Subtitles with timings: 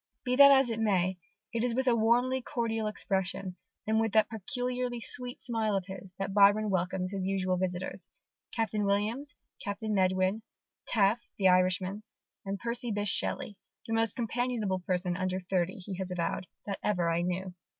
[0.23, 1.19] Be that as it may,
[1.53, 3.55] it is with a warmly cordial expression,
[3.85, 8.07] and with that peculiarly sweet smile of his, that Byron welcomes his usual visitors,
[8.51, 10.41] Captain Williams, Captain Medwin,
[10.89, 12.01] Taafe the Irishman,
[12.45, 17.07] and Percy Bysshe Shelley, "the most companionable person under thirty," he has avowed, "that ever
[17.07, 17.53] I knew."